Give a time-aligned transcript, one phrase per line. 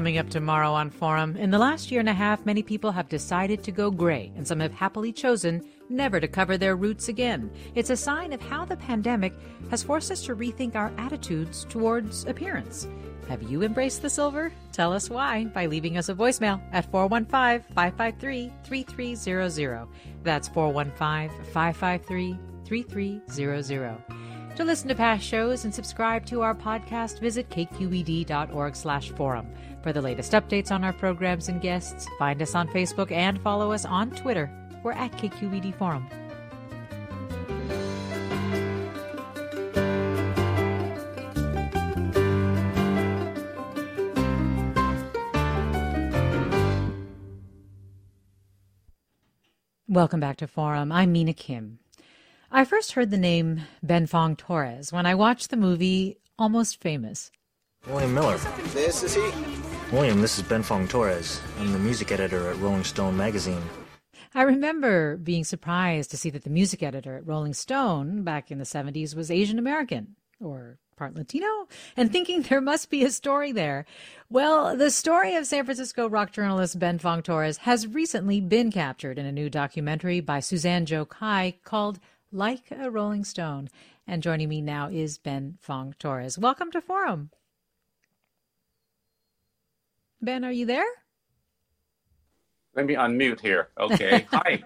[0.00, 3.10] Coming up tomorrow on Forum, in the last year and a half, many people have
[3.10, 7.50] decided to go gray, and some have happily chosen never to cover their roots again.
[7.74, 9.34] It's a sign of how the pandemic
[9.68, 12.88] has forced us to rethink our attitudes towards appearance.
[13.28, 14.50] Have you embraced the silver?
[14.72, 19.86] Tell us why by leaving us a voicemail at 415 553 3300.
[20.22, 24.20] That's 415 553 3300.
[24.56, 29.46] To listen to past shows and subscribe to our podcast, visit kqed.org/forum.
[29.82, 33.72] For the latest updates on our programs and guests, find us on Facebook and follow
[33.72, 34.50] us on Twitter.
[34.82, 36.06] We're at KQED Forum.
[49.88, 50.92] Welcome back to Forum.
[50.92, 51.78] I'm Mina Kim.
[52.52, 57.32] I first heard the name Ben Fong Torres when I watched the movie Almost Famous.
[57.86, 58.36] William Miller.
[58.72, 59.59] This is he.
[59.92, 61.40] William, this is Ben Fong Torres.
[61.58, 63.62] I'm the music editor at Rolling Stone magazine.
[64.32, 68.58] I remember being surprised to see that the music editor at Rolling Stone back in
[68.58, 73.50] the 70s was Asian American or part Latino and thinking there must be a story
[73.50, 73.84] there.
[74.28, 79.18] Well, the story of San Francisco rock journalist Ben Fong Torres has recently been captured
[79.18, 81.98] in a new documentary by Suzanne Joe Kai called
[82.30, 83.68] Like a Rolling Stone.
[84.06, 86.38] And joining me now is Ben Fong Torres.
[86.38, 87.30] Welcome to Forum.
[90.22, 90.86] Ben, are you there?
[92.74, 93.68] Let me unmute here.
[93.78, 94.26] Okay.
[94.32, 94.62] Hi.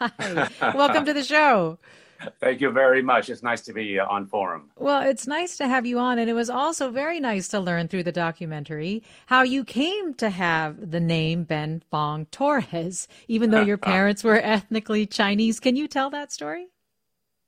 [0.00, 0.48] Hi.
[0.74, 1.78] Welcome to the show.
[2.40, 3.30] Thank you very much.
[3.30, 4.70] It's nice to be uh, on Forum.
[4.76, 6.18] Well, it's nice to have you on.
[6.18, 10.30] And it was also very nice to learn through the documentary how you came to
[10.30, 15.60] have the name Ben Fong Torres, even though your parents were ethnically Chinese.
[15.60, 16.68] Can you tell that story?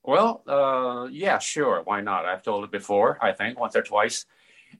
[0.04, 1.82] Well, uh, yeah, sure.
[1.84, 2.24] Why not?
[2.24, 4.24] I've told it before, I think, once or twice.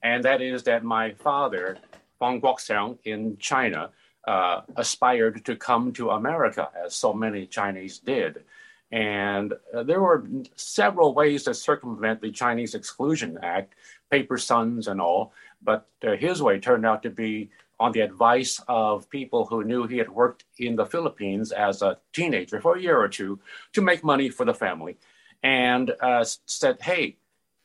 [0.02, 1.78] And that is that my father
[2.20, 3.90] Fang Guoxiang in China
[4.28, 8.44] uh, aspired to come to America, as so many Chinese did.
[8.92, 10.26] And uh, there were
[10.56, 13.74] several ways to circumvent the Chinese Exclusion Act,
[14.10, 15.32] paper sons and all.
[15.62, 19.86] But uh, his way turned out to be on the advice of people who knew
[19.86, 23.40] he had worked in the Philippines as a teenager for a year or two
[23.72, 24.98] to make money for the family.
[25.42, 27.16] And uh, said, hey,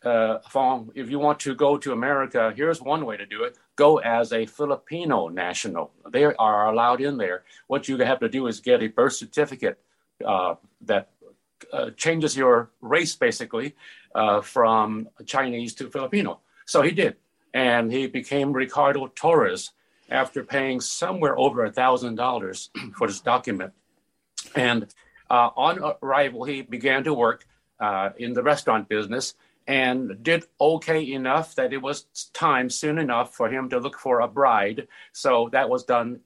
[0.06, 0.40] uh,
[0.94, 3.58] if you want to go to America, here's one way to do it.
[3.76, 5.92] Go as a Filipino national.
[6.10, 7.44] They are allowed in there.
[7.68, 9.80] What you have to do is get a birth certificate
[10.26, 11.10] uh, that
[11.74, 13.76] uh, changes your race basically
[14.14, 16.40] uh, from Chinese to Filipino.
[16.66, 17.16] So he did.
[17.54, 19.72] And he became Ricardo Torres
[20.10, 23.74] after paying somewhere over a $1,000 for this document.
[24.56, 24.88] And
[25.30, 27.48] uh, on arrival, he began to work
[27.80, 29.34] uh, in the restaurant business
[29.68, 34.20] and did okay enough that it was time soon enough for him to look for
[34.20, 34.88] a bride.
[35.12, 36.20] So that was done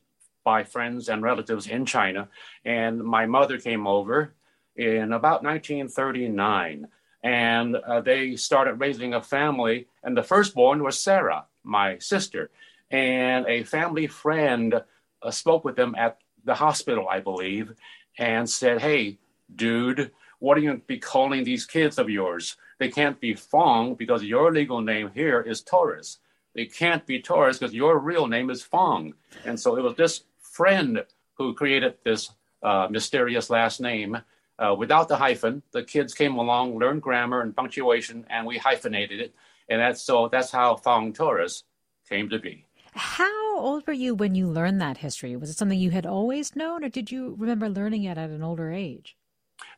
[0.43, 2.27] by friends and relatives in China.
[2.65, 4.33] And my mother came over
[4.75, 6.87] in about 1939
[7.23, 9.87] and uh, they started raising a family.
[10.03, 12.49] And the firstborn was Sarah, my sister.
[12.89, 14.81] And a family friend
[15.21, 17.73] uh, spoke with them at the hospital, I believe,
[18.17, 19.19] and said, Hey,
[19.53, 22.57] dude, what are you going to be calling these kids of yours?
[22.79, 26.19] They can't be Fong because your legal name here is Torres.
[26.55, 29.13] They can't be Torres because your real name is Fong.
[29.45, 31.03] And so it was this friend
[31.35, 32.31] who created this
[32.63, 34.17] uh, mysterious last name
[34.57, 35.61] uh, without the hyphen.
[35.71, 39.35] The kids came along, learned grammar and punctuation, and we hyphenated it.
[39.69, 41.63] And that's so that's how Fong Torres
[42.09, 42.65] came to be.
[42.93, 45.35] How old were you when you learned that history?
[45.35, 48.43] Was it something you had always known, or did you remember learning it at an
[48.43, 49.15] older age?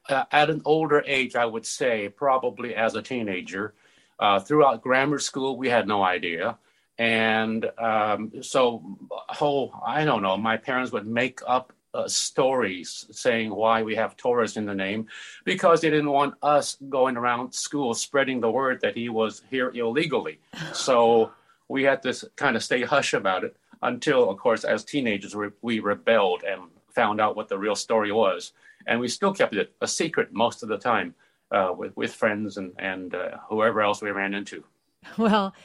[0.10, 3.74] Uh, at an older age, I would say, probably as a teenager.
[4.20, 6.58] Uh, throughout grammar school, we had no idea.
[6.98, 13.54] And um, so, whole, I don't know, my parents would make up uh, stories saying
[13.54, 15.08] why we have Torres in the name
[15.44, 19.72] because they didn't want us going around school spreading the word that he was here
[19.74, 20.40] illegally.
[20.74, 21.32] So
[21.68, 25.48] we had to kind of stay hush about it until, of course, as teenagers, we,
[25.62, 26.62] we rebelled and
[26.94, 28.54] found out what the real story was.
[28.88, 31.16] And we still kept it a secret most of the time
[31.52, 34.64] uh, with, with friends and, and uh, whoever else we ran into.
[35.18, 35.56] Well,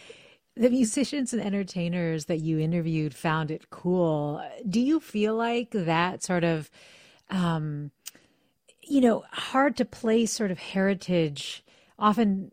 [0.57, 4.43] the musicians and entertainers that you interviewed found it cool.
[4.69, 6.71] Do you feel like that sort of,
[7.29, 7.91] um,
[8.83, 11.63] you know, hard to place sort of heritage,
[11.99, 12.51] often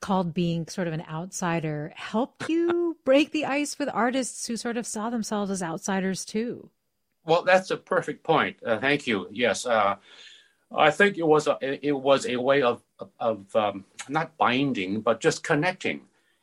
[0.00, 4.76] called being sort of an outsider, helped you break the ice with artists who sort
[4.76, 6.68] of saw themselves as outsiders too?
[7.28, 8.56] Well, that's a perfect point.
[8.64, 9.28] Uh, thank you.
[9.30, 9.96] Yes, uh,
[10.74, 12.82] I think it was a, it was a way of
[13.20, 16.00] of um, not binding, but just connecting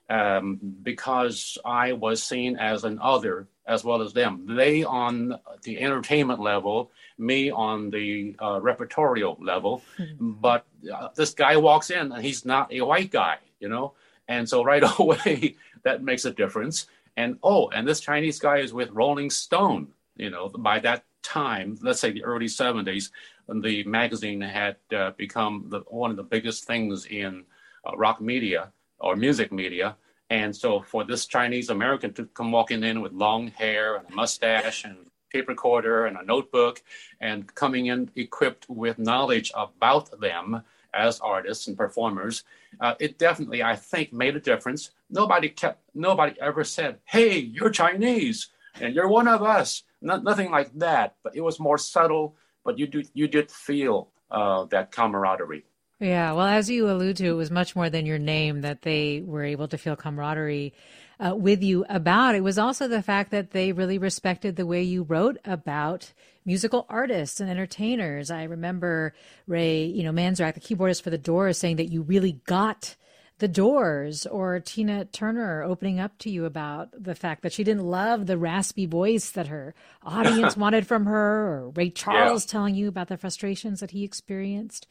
[0.10, 4.46] um, because I was seen as an other as well as them.
[4.56, 9.82] They on the entertainment level, me on the uh, reportorial level.
[9.98, 10.34] Mm-hmm.
[10.34, 13.94] But uh, this guy walks in and he's not a white guy, you know?
[14.28, 16.88] And so right away, that makes a difference.
[17.18, 21.78] And oh, and this Chinese guy is with Rolling Stone, you know, by that time,
[21.82, 23.10] let's say the early 70s,
[23.50, 27.44] the magazine had uh, become the, one of the biggest things in
[27.86, 29.96] uh, rock media or music media.
[30.30, 34.16] And so for this Chinese American to come walking in with long hair and a
[34.16, 34.98] mustache and
[35.32, 36.82] tape recorder and a notebook
[37.20, 40.64] and coming in equipped with knowledge about them
[40.94, 42.44] as artists and performers,
[42.80, 44.92] uh, it definitely, I think, made a difference.
[45.10, 48.48] Nobody kept, nobody ever said, "Hey, you're Chinese
[48.80, 51.16] and you're one of us." Not, nothing like that.
[51.24, 52.36] But it was more subtle.
[52.64, 55.66] But you do, you did feel uh, that camaraderie.
[56.00, 59.22] Yeah, well, as you allude to, it was much more than your name that they
[59.26, 60.74] were able to feel camaraderie
[61.20, 62.36] uh, with you about.
[62.36, 66.12] It was also the fact that they really respected the way you wrote about
[66.44, 68.30] musical artists and entertainers.
[68.30, 69.14] I remember
[69.48, 72.98] Ray, you know, Manzarek, the keyboardist for the Doors, saying that you really got
[73.40, 77.84] the Doors or Tina Turner opening up to you about the fact that she didn't
[77.84, 79.74] love the raspy voice that her
[80.04, 82.52] audience wanted from her, or Ray Charles yeah.
[82.52, 84.88] telling you about the frustrations that he experienced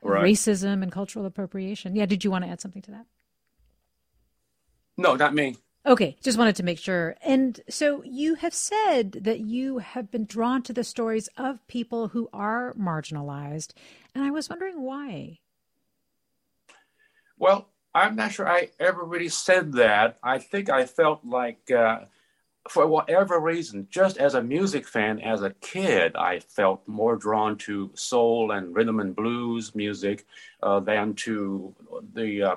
[0.00, 0.22] right.
[0.24, 1.96] racism and cultural appropriation.
[1.96, 3.06] Yeah, did you want to add something to that?
[4.96, 5.56] No, not me.
[5.84, 7.16] Okay, just wanted to make sure.
[7.22, 12.08] And so you have said that you have been drawn to the stories of people
[12.08, 13.72] who are marginalized,
[14.14, 15.40] and I was wondering why.
[17.36, 20.18] Well, I'm not sure I ever really said that.
[20.22, 22.00] I think I felt like uh,
[22.68, 27.58] for whatever reason, just as a music fan as a kid, I felt more drawn
[27.58, 30.26] to soul and rhythm and blues music
[30.62, 31.74] uh, than to
[32.14, 32.56] the uh,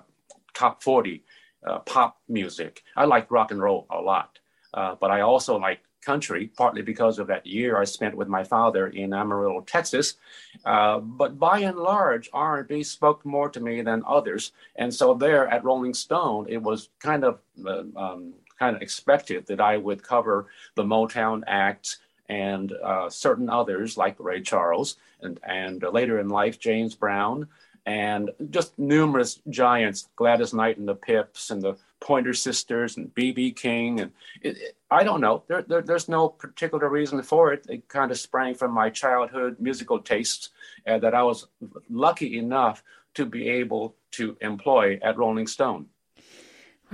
[0.53, 1.23] top 40
[1.67, 2.83] uh, pop music.
[2.95, 4.39] I like rock and roll a lot,
[4.73, 8.43] uh, but I also like country, partly because of that year I spent with my
[8.43, 10.15] father in Amarillo, Texas.
[10.63, 14.51] Uh, but by and large, R&B spoke more to me than others.
[14.75, 19.45] And so there at Rolling Stone, it was kind of uh, um, kind of expected
[19.47, 25.39] that I would cover the Motown acts and uh, certain others like Ray Charles and,
[25.43, 27.47] and later in life, James Brown,
[27.85, 33.51] and just numerous giants, Gladys Knight and the Pips and the Pointer Sisters and B.B.
[33.51, 34.01] King.
[34.01, 34.11] And
[34.41, 37.65] it, it, I don't know, there, there, there's no particular reason for it.
[37.69, 40.49] It kind of sprang from my childhood musical tastes
[40.87, 41.47] uh, that I was
[41.89, 42.83] lucky enough
[43.15, 45.87] to be able to employ at Rolling Stone.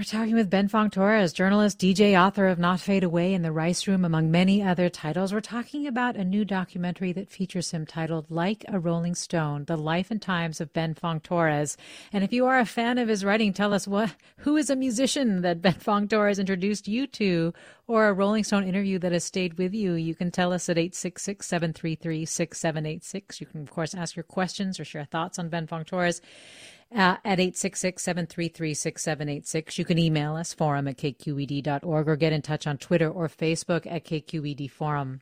[0.01, 3.51] We're talking with Ben Fong Torres, journalist, DJ, author of Not Fade Away and The
[3.51, 5.31] Rice Room, among many other titles.
[5.31, 9.77] We're talking about a new documentary that features him titled Like a Rolling Stone, The
[9.77, 11.77] Life and Times of Ben Fong Torres.
[12.12, 14.75] And if you are a fan of his writing, tell us what who is a
[14.75, 17.53] musician that Ben Fong Torres introduced you to
[17.86, 19.93] or a Rolling Stone interview that has stayed with you.
[19.93, 23.39] You can tell us at 866-733-6786.
[23.39, 26.22] You can, of course, ask your questions or share thoughts on Ben Fong Torres
[26.95, 29.77] uh, at 866-733-6786.
[29.77, 33.86] You can email us, forum at kqed.org, or get in touch on Twitter or Facebook
[33.89, 35.21] at KQED Forum.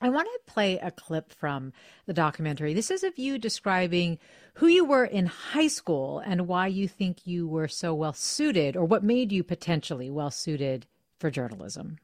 [0.00, 1.72] I want to play a clip from
[2.06, 2.74] the documentary.
[2.74, 4.18] This is of you describing
[4.54, 8.76] who you were in high school and why you think you were so well suited,
[8.76, 10.86] or what made you potentially well suited
[11.20, 11.98] for journalism.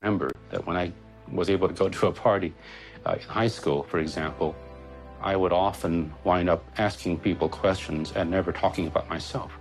[0.00, 0.92] Remember that when I
[1.30, 2.54] was able to go to a party
[3.04, 4.56] uh, in high school, for example,
[5.22, 9.52] I would often wind up asking people questions and never talking about myself.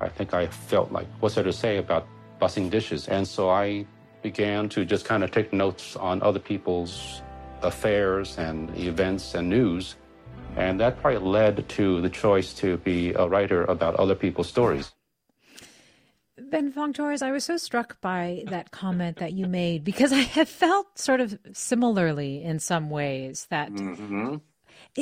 [0.00, 2.06] I think I felt like, what's there to say about
[2.40, 3.08] bussing dishes?
[3.08, 3.86] And so I
[4.22, 7.22] began to just kind of take notes on other people's
[7.62, 9.96] affairs and events and news.
[10.56, 14.92] And that probably led to the choice to be a writer about other people's stories.
[16.38, 20.20] Ben Fong Torres, I was so struck by that comment that you made because I
[20.20, 24.36] have felt sort of similarly in some ways that mm-hmm.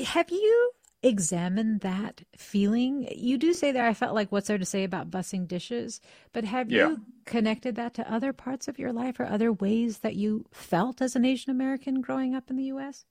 [0.03, 0.71] Have you
[1.03, 3.09] examined that feeling?
[3.15, 6.01] You do say there, I felt like what's there to say about bussing dishes,
[6.33, 6.89] but have yeah.
[6.89, 11.01] you connected that to other parts of your life or other ways that you felt
[11.01, 13.05] as an Asian American growing up in the U.S.?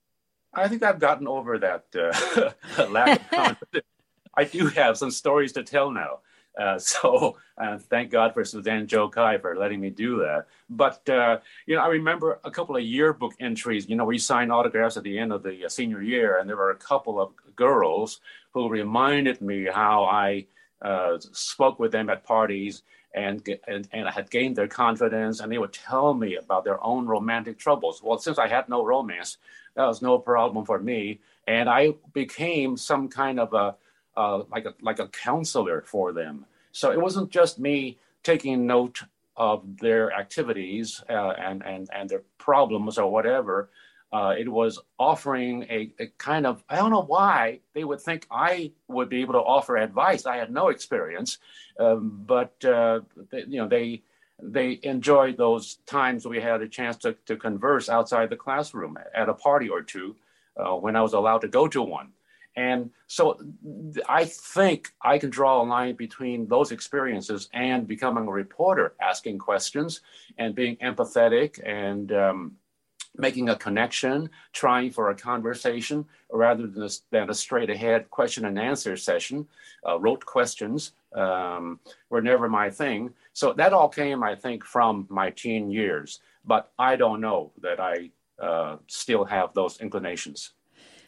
[0.54, 3.88] I think I've gotten over that uh, lack of confidence.
[4.36, 6.20] I do have some stories to tell now.
[6.60, 10.48] Uh, so uh, thank God for Suzanne Joe Kai for letting me do that.
[10.70, 13.88] But uh, you know, I remember a couple of yearbook entries.
[13.90, 16.58] You know, we signed autographs at the end of the uh, senior year, and there
[16.58, 18.20] were a couple of girls
[18.52, 20.46] who reminded me how I
[20.82, 22.84] uh, spoke with them at parties.
[23.16, 26.84] And, and and I had gained their confidence, and they would tell me about their
[26.84, 28.02] own romantic troubles.
[28.02, 29.38] Well, since I had no romance,
[29.76, 33.76] that was no problem for me, and I became some kind of a
[34.16, 36.46] uh, like a like a counselor for them.
[36.72, 39.02] So it wasn't just me taking note
[39.36, 43.70] of their activities uh, and and and their problems or whatever.
[44.12, 48.28] Uh, it was offering a, a, kind of I don't know why they would think
[48.30, 50.28] I would be able to offer advice.
[50.28, 51.40] I had no experience,
[51.80, 53.00] um, but uh,
[53.32, 54.04] they, you know they
[54.42, 59.30] they enjoyed those times we had a chance to, to converse outside the classroom at
[59.30, 60.16] a party or two
[60.58, 62.10] uh, when I was allowed to go to one.
[62.56, 63.40] And so
[64.08, 69.40] I think I can draw a line between those experiences and becoming a reporter, asking
[69.40, 70.02] questions
[70.38, 72.58] and being empathetic and um,
[73.18, 78.46] making a connection, trying for a conversation rather than a, than a straight ahead question
[78.46, 79.48] and answer session.
[79.84, 81.80] Uh, questions um,
[82.10, 83.14] were never my thing.
[83.34, 86.22] So that all came, I think, from my teen years.
[86.46, 90.52] But I don't know that I uh, still have those inclinations.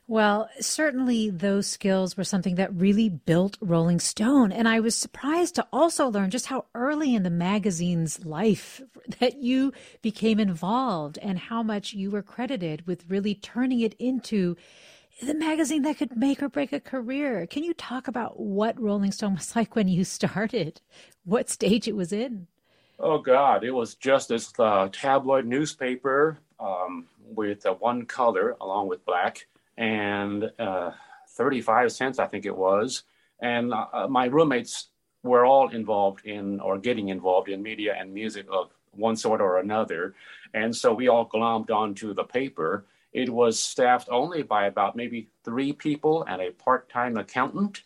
[0.07, 4.51] Well, certainly those skills were something that really built Rolling Stone.
[4.51, 8.81] And I was surprised to also learn just how early in the magazine's life
[9.19, 14.55] that you became involved and how much you were credited with really turning it into
[15.23, 17.47] the magazine that could make or break a career.
[17.47, 20.81] Can you talk about what Rolling Stone was like when you started?
[21.23, 22.45] What stage it was in?
[22.99, 23.63] Oh, God.
[23.63, 29.47] It was just this uh, tabloid newspaper um, with uh, one color along with black
[29.77, 30.91] and uh,
[31.29, 33.03] 35 cents, I think it was.
[33.41, 34.87] And uh, my roommates
[35.23, 39.57] were all involved in or getting involved in media and music of one sort or
[39.57, 40.15] another.
[40.53, 42.85] And so we all glommed onto the paper.
[43.11, 47.83] It was staffed only by about maybe three people and a part time accountant.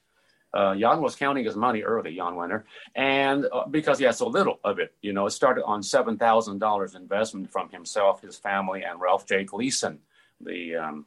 [0.52, 2.64] Uh, Jan was counting his money early, Jan Wenner,
[2.96, 6.18] and uh, because he had so little of it, you know, it started on seven
[6.18, 9.44] thousand dollars investment from himself, his family, and Ralph J.
[9.44, 10.00] Gleason,
[10.42, 11.06] the um,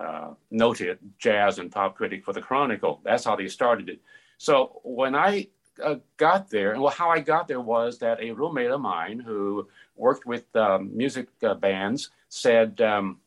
[0.00, 3.00] uh, noted jazz and pop critic for the Chronicle.
[3.04, 4.00] That's how they started it.
[4.38, 5.48] So when I
[5.82, 9.20] uh, got there, and well, how I got there was that a roommate of mine
[9.20, 13.18] who worked with um, music uh, bands said um,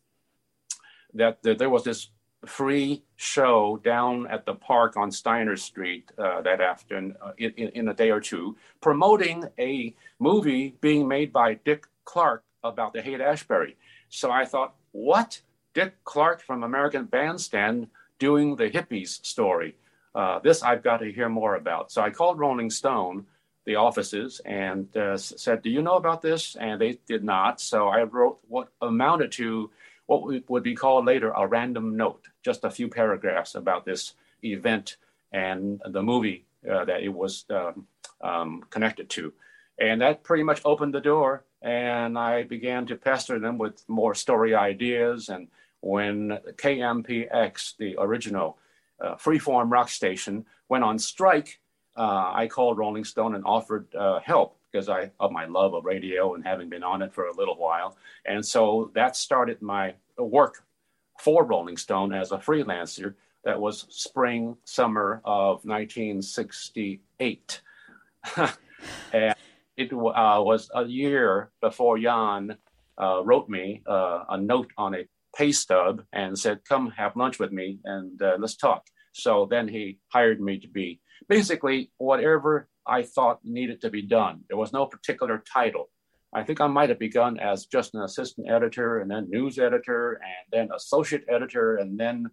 [1.13, 2.09] that, there was this
[2.45, 7.87] free show down at the park on Steiner Street uh, that afternoon, uh, in, in
[7.87, 13.21] a day or two, promoting a movie being made by Dick Clark about the Haight
[13.21, 13.77] Ashbury.
[14.09, 15.41] So I thought, what?
[15.73, 17.87] Dick Clark from American Bandstand
[18.19, 19.75] doing the hippies story.
[20.15, 21.91] Uh, this I've got to hear more about.
[21.91, 23.25] So I called Rolling Stone,
[23.65, 26.55] the offices, and uh, said, Do you know about this?
[26.55, 27.59] And they did not.
[27.59, 29.71] So I wrote what amounted to
[30.05, 34.13] what would be called later a random note, just a few paragraphs about this
[34.43, 34.97] event
[35.31, 37.87] and the movie uh, that it was um,
[38.21, 39.33] um, connected to.
[39.79, 41.45] And that pretty much opened the door.
[41.61, 45.47] And I began to pester them with more story ideas and
[45.83, 48.57] when KMPX, the original
[49.01, 51.59] uh, freeform rock station, went on strike,
[51.97, 55.83] uh, I called Rolling Stone and offered uh, help because I of my love of
[55.83, 59.93] radio and having been on it for a little while, and so that started my
[60.17, 60.63] work
[61.19, 63.15] for Rolling Stone as a freelancer.
[63.43, 67.61] That was spring summer of 1968,
[68.37, 69.35] and
[69.75, 72.55] it uh, was a year before Jan
[72.97, 77.39] uh, wrote me uh, a note on a pay stub and said, "Come have lunch
[77.39, 82.67] with me and uh, let's talk." So then he hired me to be basically whatever
[82.85, 84.41] I thought needed to be done.
[84.49, 85.89] There was no particular title.
[86.33, 90.13] I think I might have begun as just an assistant editor and then news editor
[90.13, 92.31] and then associate editor and then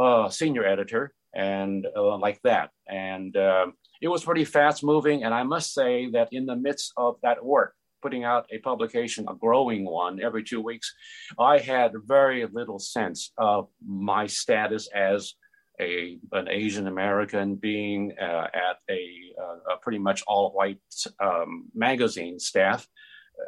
[0.00, 2.70] uh, senior editor and uh, like that.
[2.88, 3.66] And uh,
[4.00, 5.24] it was pretty fast moving.
[5.24, 9.26] And I must say that in the midst of that work, putting out a publication,
[9.28, 10.94] a growing one every two weeks,
[11.38, 15.34] I had very little sense of my status as
[15.80, 19.08] a an Asian American being uh, at a,
[19.40, 20.80] uh, a, pretty much all white
[21.20, 22.86] um, magazine staff.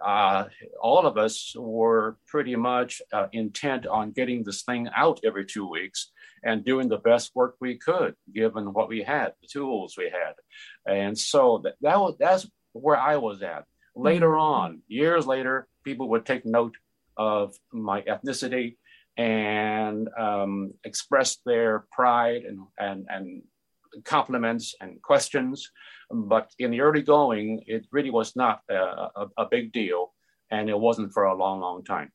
[0.05, 0.45] Uh,
[0.83, 5.67] all of us were pretty much uh, intent on getting this thing out every two
[5.67, 6.11] weeks
[6.45, 10.35] and doing the best work we could, given what we had, the tools we had.
[10.87, 13.65] And so that, that was that's where I was at.
[13.99, 14.41] Later mm-hmm.
[14.41, 16.77] on, years later, people would take note
[17.17, 18.77] of my ethnicity
[19.17, 23.43] and um, express their pride and, and, and
[24.05, 25.69] compliments and questions.
[26.13, 30.15] But in the early going, it really was not a, a, a big deal,
[30.51, 32.13] and it wasn't for a long, long time.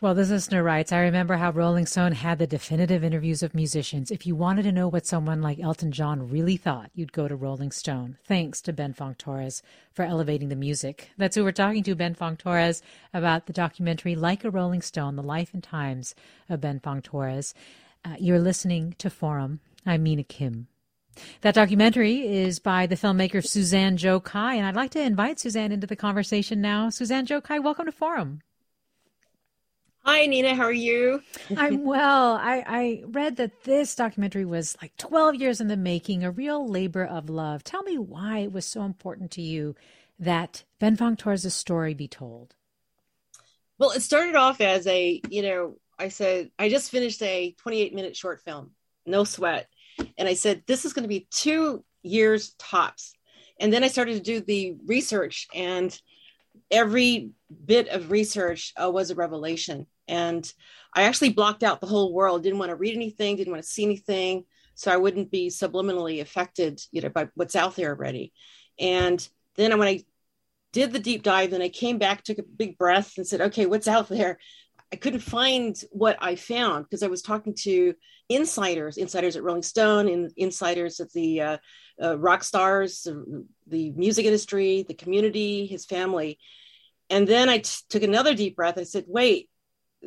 [0.00, 4.10] Well, this listener writes, I remember how Rolling Stone had the definitive interviews of musicians.
[4.10, 7.34] If you wanted to know what someone like Elton John really thought, you'd go to
[7.34, 8.18] Rolling Stone.
[8.24, 9.62] Thanks to Ben Fong Torres
[9.92, 11.10] for elevating the music.
[11.16, 15.16] That's who we're talking to, Ben Fong Torres, about the documentary Like a Rolling Stone,
[15.16, 16.14] the life and times
[16.48, 17.54] of Ben Fong Torres.
[18.04, 19.60] Uh, you're listening to Forum.
[19.86, 20.68] I'm Mina Kim.
[21.40, 25.72] That documentary is by the filmmaker Suzanne Joe Kai, and I'd like to invite Suzanne
[25.72, 26.90] into the conversation now.
[26.90, 28.40] Suzanne Joe Kai, welcome to Forum.
[30.06, 30.54] Hi, Nina.
[30.54, 31.22] How are you?
[31.56, 32.34] I'm well.
[32.34, 36.68] I, I read that this documentary was like 12 years in the making, a real
[36.68, 37.64] labor of love.
[37.64, 39.74] Tell me why it was so important to you
[40.18, 42.54] that Ben Fong Torres' story be told.
[43.78, 47.94] Well, it started off as a, you know, I said, I just finished a 28
[47.94, 48.72] minute short film,
[49.06, 49.68] No Sweat.
[50.18, 53.14] And I said, this is going to be two years tops.
[53.58, 55.98] And then I started to do the research, and
[56.70, 57.30] every
[57.64, 60.50] bit of research uh, was a revelation and
[60.94, 63.68] I actually blocked out the whole world, didn't want to read anything, didn't want to
[63.68, 64.44] see anything.
[64.74, 68.32] So I wouldn't be subliminally affected, you know, by what's out there already.
[68.78, 70.04] And then when I
[70.72, 73.66] did the deep dive, then I came back, took a big breath and said, okay,
[73.66, 74.38] what's out there?
[74.92, 77.94] I couldn't find what I found because I was talking to
[78.28, 81.56] insiders, insiders at Rolling Stone, and insiders at the uh,
[82.02, 83.06] uh, rock stars,
[83.66, 86.38] the music industry, the community, his family.
[87.10, 88.78] And then I t- took another deep breath.
[88.78, 89.50] I said, wait,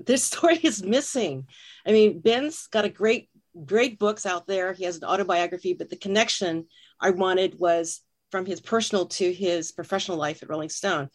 [0.06, 1.48] this story is missing.
[1.86, 3.30] I mean, Ben's got a great,
[3.66, 4.74] great books out there.
[4.74, 6.68] He has an autobiography, but the connection
[7.00, 11.10] I wanted was from his personal to his professional life at Rolling Stone.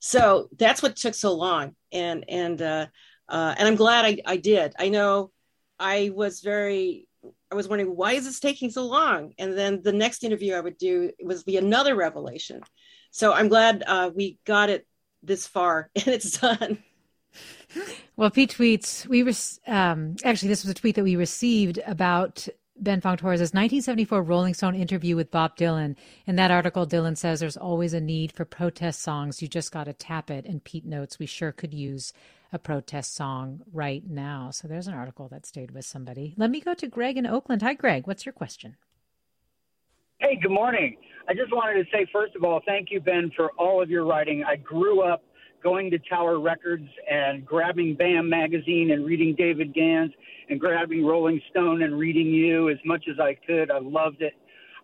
[0.00, 2.86] So that's what took so long, and and uh,
[3.28, 4.74] uh, and I'm glad I, I did.
[4.78, 5.30] I know
[5.78, 7.06] I was very
[7.52, 10.60] I was wondering why is this taking so long, and then the next interview I
[10.60, 12.62] would do was be another revelation.
[13.10, 14.86] So I'm glad uh, we got it
[15.22, 16.82] this far and it's done.
[18.16, 19.32] Well, Pete tweets, we were
[19.66, 22.48] um, actually, this was a tweet that we received about
[22.80, 25.96] Ben Fong Torres' 1974 Rolling Stone interview with Bob Dylan.
[26.26, 29.42] In that article, Dylan says there's always a need for protest songs.
[29.42, 30.46] You just got to tap it.
[30.46, 32.12] And Pete notes we sure could use
[32.52, 34.50] a protest song right now.
[34.50, 36.34] So there's an article that stayed with somebody.
[36.36, 37.62] Let me go to Greg in Oakland.
[37.62, 38.06] Hi, Greg.
[38.06, 38.76] What's your question?
[40.18, 40.96] Hey, good morning.
[41.28, 44.04] I just wanted to say, first of all, thank you, Ben, for all of your
[44.04, 44.42] writing.
[44.44, 45.22] I grew up
[45.62, 50.12] going to Tower Records and grabbing BAM magazine and reading David Gans
[50.48, 53.70] and grabbing Rolling Stone and reading you as much as I could.
[53.70, 54.34] I loved it.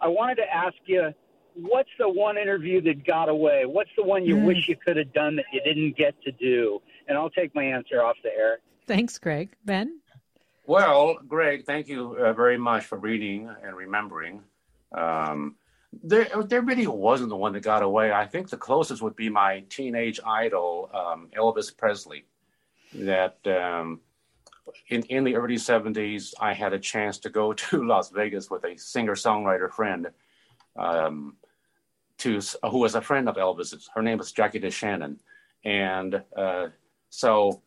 [0.00, 1.12] I wanted to ask you,
[1.54, 3.64] what's the one interview that got away?
[3.64, 4.44] What's the one you mm.
[4.44, 6.80] wish you could have done that you didn't get to do?
[7.08, 8.58] And I'll take my answer off the air.
[8.86, 9.50] Thanks, Greg.
[9.64, 10.00] Ben?
[10.66, 14.42] Well, Greg, thank you uh, very much for reading and remembering.
[14.92, 15.56] Um,
[15.92, 18.12] there, there really wasn't the one that got away.
[18.12, 22.27] I think the closest would be my teenage idol, um, Elvis Presley.
[22.94, 24.01] That um,
[24.88, 28.64] in in the early '70s, I had a chance to go to Las Vegas with
[28.64, 30.09] a singer-songwriter friend,
[30.77, 31.37] um,
[32.18, 33.88] to who was a friend of Elvis's.
[33.94, 35.18] Her name was Jackie DeShannon,
[35.64, 36.68] and uh,
[37.11, 37.62] so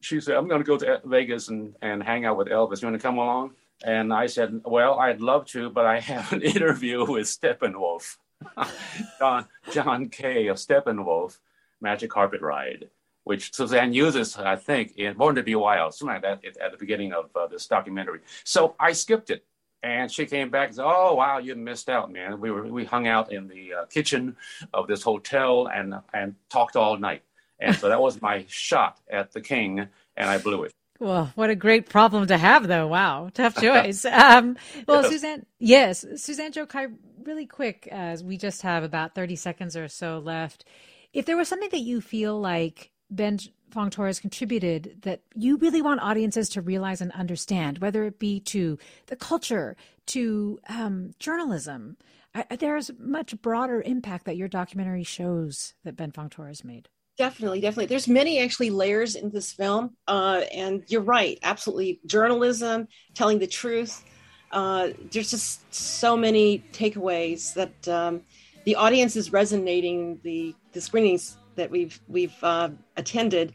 [0.00, 2.82] she said, "I'm going to go to Vegas and and hang out with Elvis.
[2.82, 6.32] You want to come along?" And I said, Well, I'd love to, but I have
[6.32, 8.16] an interview with Steppenwolf,
[9.18, 11.38] John, John Kay of Steppenwolf,
[11.80, 12.90] Magic Carpet Ride,
[13.24, 16.78] which Suzanne uses, I think, in Born to Be Wild, something like that at the
[16.78, 18.20] beginning of uh, this documentary.
[18.44, 19.44] So I skipped it.
[19.82, 22.38] And she came back and said, "Oh wow, you missed out, man.
[22.38, 24.36] We were we hung out in the uh, kitchen
[24.74, 27.22] of this hotel and and talked all night,
[27.58, 29.88] and so that was my shot at the king,
[30.18, 32.86] and I blew it." Well, what a great problem to have, though.
[32.86, 34.04] Wow, tough choice.
[34.04, 35.10] Um, well, Yes.
[35.10, 36.88] Suzanne, yes, Suzanne Joe Kai,
[37.24, 40.64] really quick, as we just have about 30 seconds or so left.
[41.12, 43.38] If there was something that you feel like Ben
[43.70, 48.38] Fong Torres contributed that you really want audiences to realize and understand, whether it be
[48.40, 51.96] to the culture, to um, journalism,
[52.34, 56.88] I- there's much broader impact that your documentary shows that Ben Fong Torres made.
[57.20, 57.84] Definitely, definitely.
[57.84, 61.38] There's many actually layers in this film, uh, and you're right.
[61.42, 64.02] Absolutely, journalism, telling the truth.
[64.50, 68.22] Uh, there's just so many takeaways that um,
[68.64, 70.18] the audience is resonating.
[70.22, 73.52] The the screenings that we've we've uh, attended.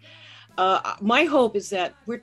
[0.59, 2.21] Uh, my hope is that we're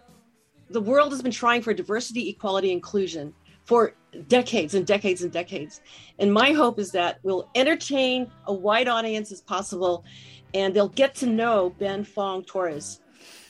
[0.70, 3.94] the world has been trying for diversity, equality, inclusion for
[4.28, 5.80] decades and decades and decades.
[6.20, 10.04] And my hope is that we'll entertain a wide audience as possible
[10.54, 13.00] and they'll get to know Ben Fong Torres.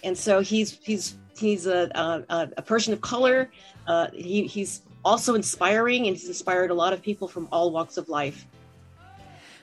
[0.05, 1.91] And so he's he's he's a
[2.29, 3.51] a, a person of color.
[3.87, 7.97] Uh, he, he's also inspiring, and he's inspired a lot of people from all walks
[7.97, 8.47] of life.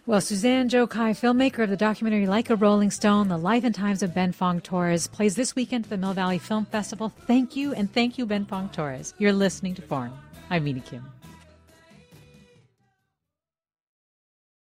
[0.06, 3.76] Well, Suzanne Joe Kai, filmmaker of the documentary Like a Rolling Stone, The Life and
[3.76, 7.14] Times of Ben Fong Torres, plays this weekend at the Mill Valley Film Festival.
[7.28, 9.14] Thank you, and thank you, Ben Fong Torres.
[9.20, 10.18] You're listening to Forum.
[10.50, 11.06] I'm Mina Kim.